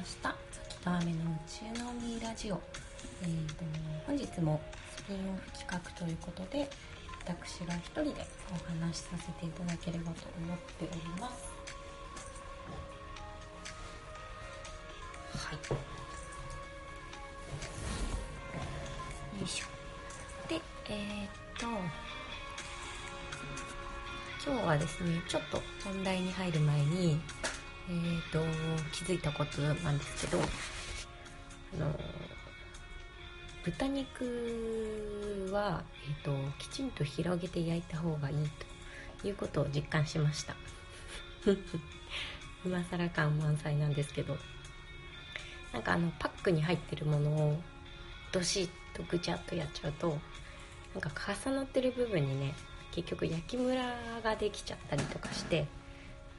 [0.00, 1.14] ました「月と雨の宇
[1.46, 2.58] 宙の海ラジオ」
[3.22, 3.64] えーと、
[4.06, 4.58] 本日も
[4.96, 6.70] スピンオフ企画ということで
[7.26, 11.52] 私が一人でお話しさせていただければと思っております。
[15.36, 15.56] はい。
[19.38, 19.66] よいしょ。
[20.48, 21.28] でえー、っ
[21.58, 21.66] と
[24.50, 27.20] 今日はですねちょっと本題に入る前に
[27.90, 28.38] えーと、
[28.92, 32.00] 気づいたことなんですけどあの
[33.64, 38.36] 豚肉は、えーと、きちんと広げて焼いた方がいい
[39.20, 40.54] ということを実感しました。
[42.64, 44.38] 今更感満載なんですけど。
[45.72, 47.60] なんかあのパックに入ってるものを
[48.32, 50.18] どしっとぐちゃっとやっちゃうと
[50.94, 51.10] なんか
[51.46, 52.54] 重なってる部分にね
[52.90, 55.66] 結局焼きムラができちゃったりとかして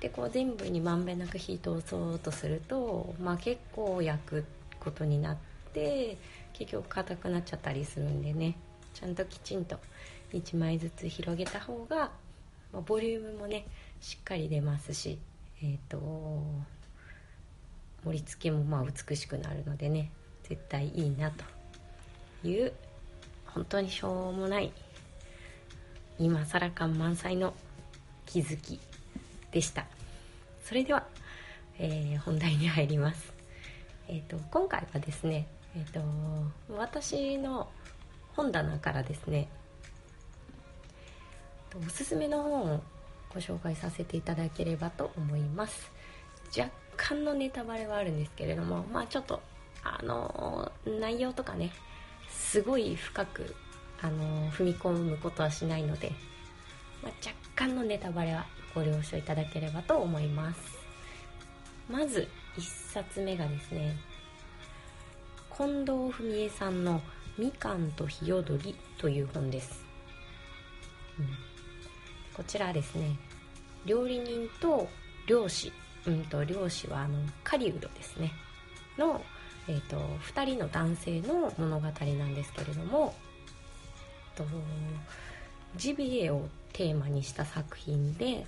[0.00, 4.44] でこう全部にまんべんなく火通そうとすると、まあ、結構焼く
[4.80, 5.36] ことになっ
[5.74, 6.16] て
[6.52, 8.56] 結局硬くなっちゃったりするんでね。
[8.94, 9.78] ちゃんときちんと
[10.32, 12.10] 1枚ずつ広げた方が、
[12.72, 13.66] まあ、ボリュームもね
[14.00, 15.18] しっかり出ますし
[15.62, 15.98] えっ、ー、と
[18.04, 20.10] 盛り付けもまあ美しくなるのでね
[20.42, 21.44] 絶対いいなと
[22.48, 22.72] いう
[23.46, 24.72] 本当にしょうもない
[26.18, 27.54] 今更感満載の
[28.26, 28.78] 気づき。
[29.50, 29.86] でした。
[30.64, 31.06] それでは、
[31.78, 33.32] えー、本題に入ります、
[34.08, 36.00] えーと、今回はですね、えーと、
[36.76, 37.68] 私の
[38.36, 39.48] 本棚からですね
[41.86, 42.80] おすすめの本を
[43.32, 45.90] ご紹介させていただければと思います。
[46.56, 49.40] 若干のネタバレはあるんですけれどもまあちょっと
[49.82, 51.70] あの内容とかね
[52.28, 53.54] すごい深く
[54.02, 56.12] あの踏み込むことはしないので、
[57.02, 60.80] まあ、若干のネタバレはご了承いただければと思います。
[61.90, 63.96] まず1冊目がですね
[65.56, 67.02] 近藤文江さんの
[67.36, 69.84] 「みかんとひよどり」という本です、
[71.18, 71.26] うん、
[72.32, 73.16] こちらですね
[73.84, 74.88] 料理人と
[75.26, 75.72] 漁師、
[76.06, 78.32] うんと、漁師はあの狩人ですね。
[78.98, 79.24] の、
[79.68, 83.14] えーと、と2人の男性の物語なんですけれども
[84.34, 84.44] と
[85.76, 88.46] ジビエをテーマにした作品で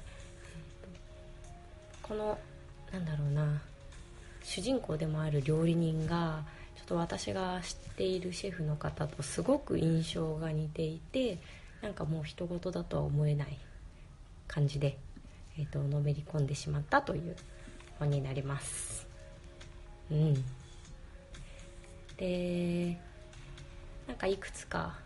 [2.13, 2.39] この
[2.93, 3.63] なんだろうな
[4.43, 6.43] 主人公でもある料理人が
[6.77, 11.39] ちょっと私が知っているシェフの方とすごく印象が似ていて
[11.81, 13.57] なんかもう人事だとは思えない
[14.47, 14.99] 感じで、
[15.59, 17.35] えーと、のめり込んでしまったという
[17.99, 19.07] 本になります。
[20.11, 20.35] うん。
[22.19, 23.01] で
[24.07, 24.99] なんかいくつか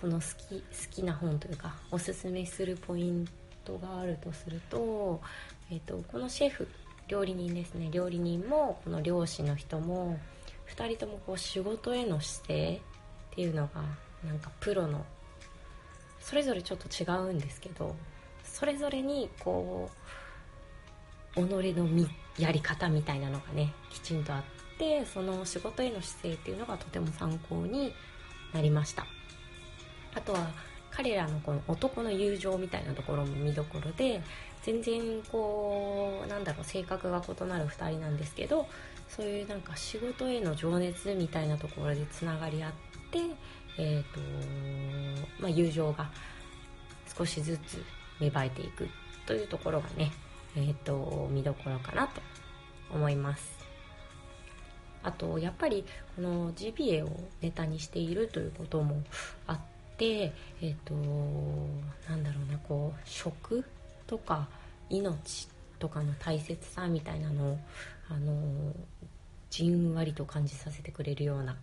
[0.00, 3.28] この好き好きな本というかおすすめするポイン
[3.66, 5.20] トトがあるとすると,、
[5.70, 6.68] えーと、このシェフ
[7.08, 7.88] 料理人ですね。
[7.90, 10.18] 料理人もこの漁師の人も
[10.68, 12.80] 2人ともこう仕事への姿勢
[13.32, 13.82] っていうのが
[14.24, 15.04] なんかプロの
[16.20, 17.94] それぞれちょっと違うんですけど
[18.42, 19.90] それぞれにこ
[21.36, 21.62] う己の
[22.38, 24.42] やり方みたいなのがねきちんとあっ
[24.78, 27.92] てその仕事への姿勢っていうのがとても参考に
[28.52, 29.06] なりました。
[30.14, 30.50] あとは
[30.96, 34.22] 彼らのこの男の友情みたいなところも見どころで
[34.62, 38.66] 全然こうなんだろう性格が異なる2人なんですけど
[39.08, 42.72] そういうなんか仕事への情熱みたいなところでつながり合っ
[43.10, 43.18] て、
[43.78, 44.20] えーと
[45.38, 46.08] まあ、友情が
[47.16, 47.84] 少しずつ
[48.18, 48.88] 芽生えていく
[49.26, 50.12] というところがね、
[50.56, 52.20] えーと見どころかなと
[52.92, 53.56] 思います。
[55.02, 55.84] あとやっぱり
[56.16, 57.08] このジビエを
[57.40, 59.02] ネタにしているということも
[59.46, 60.94] あってでえっ、ー、と
[62.08, 63.64] なんだろうなこう食
[64.06, 64.48] とか
[64.90, 65.48] 命
[65.78, 67.58] とかの大切さみたいなのを
[68.08, 68.72] あの
[69.50, 71.56] じんわりと感じさせてくれるような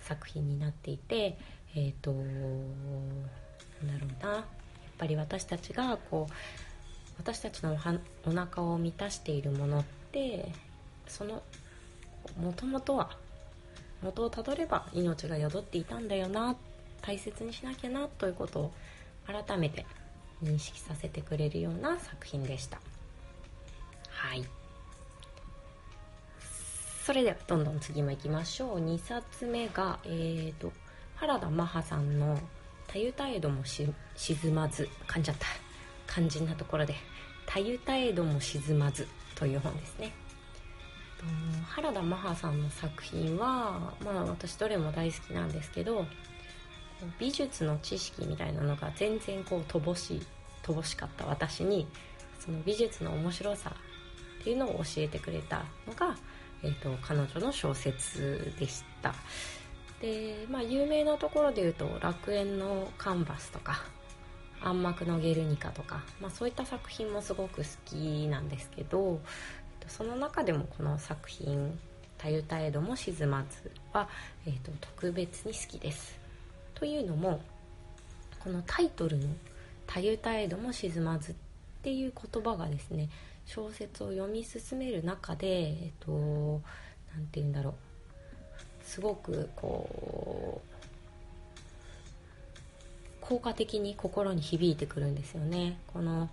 [0.00, 1.38] 作品になっていて
[1.74, 4.44] えっ、ー、となんだろうなやっ
[4.98, 6.32] ぱり私たちがこう
[7.18, 7.76] 私たちの
[8.26, 10.52] お腹を満たしているものって
[11.06, 11.42] その
[12.40, 13.10] もともとは
[14.02, 16.56] 元をたどれば命が宿っていたんだよなっ
[17.02, 18.72] 大切にしなきゃなということを
[19.26, 19.84] 改めて
[20.42, 22.80] 認識させてくれるような作品でした。
[24.08, 24.44] はい。
[27.04, 28.78] それではどんどん次もいきましょう。
[28.78, 30.72] 2冊目がえーと
[31.16, 32.38] 原田マハさんの
[32.86, 33.94] 「たゆたえども沈
[34.54, 35.46] まず」噛んじゃった。
[36.06, 36.94] 肝心なところで
[37.46, 40.12] 「たゆたえども沈まず」という本ですね。
[41.68, 46.06] 原田マハさんの作品はまあ私どれも大好きなんですけど
[47.18, 50.22] 美術の知識みたいなのが全然こう乏しい
[50.62, 51.86] 乏しかった私に
[52.38, 53.74] その美術の面白さ
[54.40, 56.16] っていうのを教えてくれたのが、
[56.62, 59.14] えーと、彼女の小説でした。
[60.00, 63.84] で、まあ、有名なところでいうと「楽園のカンバス」とか
[64.60, 69.20] 「暗幕のゲルニカ」とか、まあ、そういった作品もすごく好きなんですけど
[69.86, 71.78] その中でもこの作品
[72.18, 74.08] 「たゆたえども沈まずは」
[74.44, 76.21] えーと、特別に好きです。
[76.82, 77.40] というのも
[78.40, 79.28] このタイトルの
[79.86, 81.34] 「たゆたえども沈まず」っ
[81.80, 83.08] ていう言葉がですね
[83.46, 86.60] 小説を読み進める中でえっと
[87.14, 87.74] 何て言うんだろう。
[88.84, 90.72] すごくこう
[93.20, 95.78] 効果的に心に響いてくるんですよね。
[95.86, 96.30] この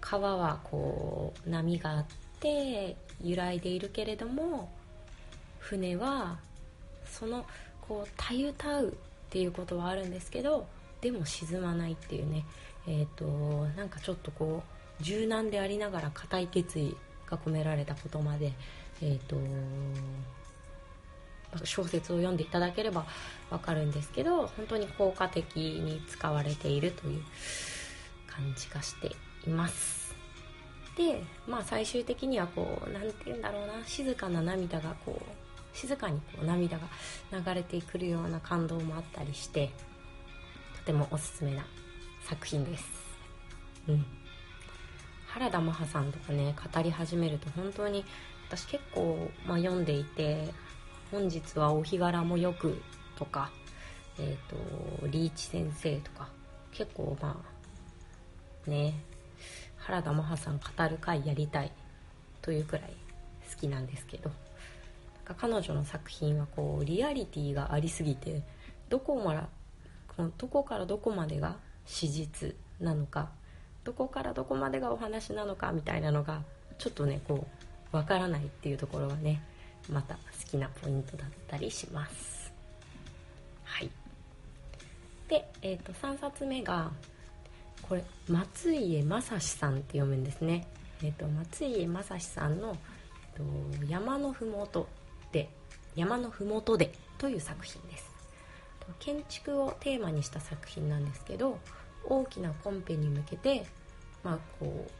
[0.00, 2.06] 川はこう波があっ
[2.38, 4.70] て揺らいでいるけれども
[5.58, 6.38] 船は
[7.04, 7.44] その
[7.80, 8.96] こうたゆたう
[9.32, 10.66] っていうことはあるんですけど
[11.00, 12.44] でも沈まないっていうね。
[12.86, 13.24] えっ、ー、と
[13.78, 14.62] なんかちょっとこ
[15.00, 16.94] う柔軟でありながら固い決意
[17.26, 18.52] が込められたことまで
[19.00, 19.36] えっ、ー、と
[21.64, 23.06] 小説を読んでいただければ
[23.50, 27.22] わかるんですけど本当に効果的に使われているという
[28.26, 29.12] 感じがして
[29.46, 30.14] います。
[30.94, 36.88] でまあ最終的にはこう何て言うんだろうな静かな涙がこう静かにこう涙が
[37.32, 39.70] 流れてくるような感動もあったりして
[40.78, 41.64] とてもおすすめな
[42.24, 42.84] 作品です。
[43.88, 44.04] うん。
[45.26, 48.04] 原田マハさんとかね語り始めると本当に
[48.48, 50.52] 私結構、まあ、読んでいて
[51.10, 52.80] 本日はお日柄もよく
[53.16, 53.50] とか、
[54.18, 56.28] えっ、ー、と、リーチ先生とか、
[56.72, 57.42] 結構ま
[58.66, 58.94] あ、ね、
[59.76, 61.72] 原田マハさん語る回やりたい
[62.40, 62.96] というくらい
[63.50, 64.30] 好きなんですけど、
[65.34, 68.42] か彼女の作品はこう、リアリティがありすぎて、
[68.88, 69.48] どこら、
[70.38, 71.56] どこからどこまでが
[71.86, 73.30] 史実なのか、
[73.84, 76.42] どこからどこまでがお話なのかみたいなのが、
[76.78, 77.46] ちょっとね、こ
[77.92, 79.42] う、わからないっていうところがね、
[79.90, 80.20] また好
[80.50, 82.52] きなポイントだったりします。
[83.64, 83.90] はい。
[85.28, 86.90] で、えーと、3冊目が
[87.88, 90.66] これ松家正史さんって読むんですね、
[91.02, 92.76] えーと、松家正史さんの、
[93.36, 94.88] えーと「山のふもと
[95.94, 98.12] 山のふもとで」という作品です。
[98.98, 101.58] 建築をテーマにした作品なんですけど
[102.04, 103.64] 大きなコンペに向けて、
[104.24, 104.90] まあ、こう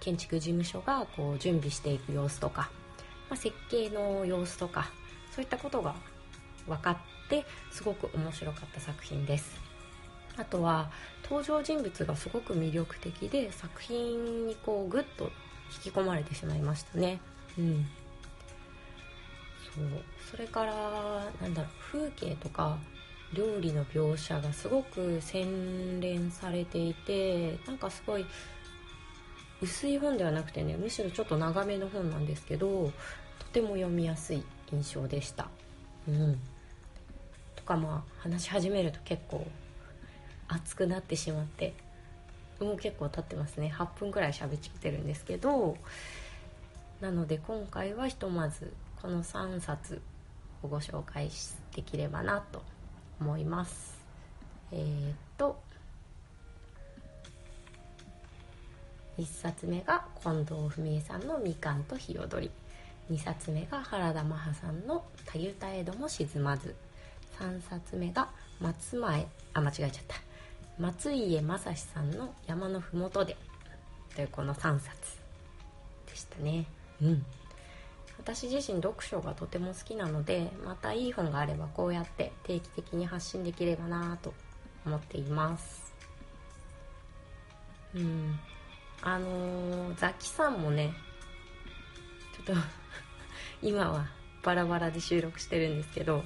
[0.00, 2.70] 建築事務所がこう準備していく様子とか、
[3.28, 4.90] まあ、設計の様子とか
[5.34, 5.94] そういったことが
[6.66, 6.96] 分かっ
[7.28, 9.60] てすごく面白かった作品です。
[10.36, 10.90] あとは
[11.22, 15.30] 登場人物がすごく魅力的で作品にこうグッと
[15.84, 17.20] 引き込まれてしまいましたね。
[17.58, 17.86] うん。
[19.74, 19.84] そう
[20.30, 20.72] それから
[21.40, 22.78] なんだろう風景とか
[23.32, 28.24] 料理の描写がすごく洗練されていてなんかすごい
[29.60, 32.92] 薄い本ではなくてねむしろちょっと長めの本なんですけど
[33.38, 35.48] とても読みやすい印象でした。
[36.08, 36.38] うん。
[37.56, 39.46] とかまあ話し始めると結構
[40.48, 41.74] 熱くなってしまって
[42.60, 43.72] もう結構経ってますね。
[43.74, 45.76] 8分くらい喋っちゃってるんですけど
[47.00, 48.72] なので今回はひとまず
[49.04, 50.00] この3冊
[50.62, 51.28] をご紹介
[51.76, 52.62] できればなと
[53.20, 54.02] 思います。
[54.72, 55.60] えー、っと
[59.18, 62.50] 1冊目が近藤文江さんの「みかんとひよどり」
[63.12, 66.74] 2冊目が原田マハさんの「たゆたえども沈まず」
[67.38, 70.16] 3冊目が松前あ間違えちゃった。
[70.78, 73.36] 松家正史さんの「山のふもとで」
[74.16, 75.18] というこの3冊
[76.06, 76.64] でしたね。
[77.02, 77.26] うん。
[78.18, 84.32] 私自身読書がとても好きなのでまたいい本があればこうやって定期的に発信できればなと
[84.86, 85.94] 思っています。
[87.94, 88.38] うん。
[89.02, 90.94] あのー、ザキさんもね
[92.34, 92.62] ちょっと
[93.60, 94.06] 今は
[94.42, 96.24] バラバラで収録してるんですけど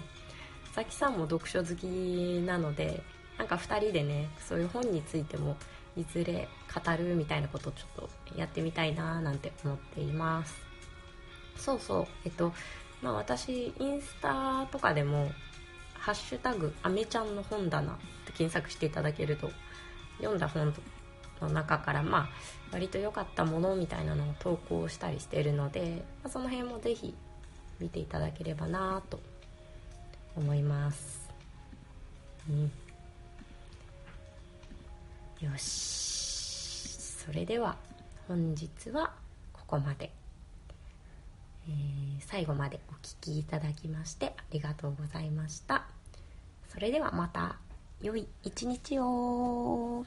[0.75, 1.87] ザキさんも読書好き
[2.47, 3.03] なので
[3.37, 5.57] なんか2人でねそういう本についても
[5.97, 10.68] いずれ語るみたいなことをちょっとやってみたいななんて思っています。
[11.59, 12.07] そうそう。
[12.25, 12.53] えっと
[13.03, 15.31] まあ私インスタとかでも
[15.95, 17.97] 「ハッシュタグアメちゃんの本棚」っ
[18.27, 19.51] て検索していただけると
[20.19, 20.73] 読んだ本
[21.41, 22.29] の中からまあ
[22.73, 27.15] 割と良かったものみたいなのを投稿したりしているので、まあ、その辺もぜひ
[27.79, 29.21] 見ていただければなと
[30.37, 31.31] 思います、
[32.49, 32.73] うん、
[35.41, 35.99] よし。
[37.29, 37.77] それでは
[38.27, 39.13] 本日は
[39.53, 40.11] ここまで、
[41.69, 41.75] えー、
[42.21, 45.87] 最後までお聴きいただきましてありがとうございました。
[46.69, 47.57] それではまた
[48.01, 50.05] 良い一日を。